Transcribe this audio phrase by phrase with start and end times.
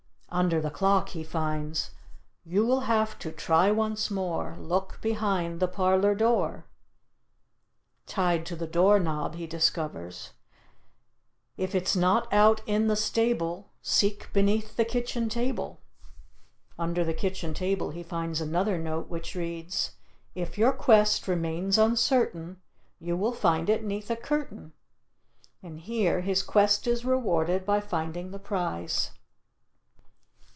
[0.33, 1.91] Under the clock he finds:
[2.45, 6.63] "You will have to try once more; Look behind the parlor door."
[8.05, 10.31] Tied to the door knob he discovers:
[11.57, 15.81] "If it's not out in the stable Seek beneath the kitchen table."
[16.79, 19.97] Under the kitchen table he finds another note, which reads:
[20.33, 22.61] "If your quest remains uncertain,
[22.99, 24.71] You will find it 'neath a curtain."
[25.61, 29.11] And here his quest is rewarded by finding the prize.